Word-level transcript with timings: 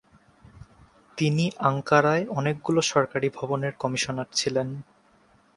তিনি 1.17 1.45
আঙ্কারায় 1.61 2.23
অনেকগুলি 2.31 2.81
সরকারী 2.91 3.27
ভবনের 3.37 3.73
কমিশনার 3.73 4.29
ছিলেন। 4.33 4.67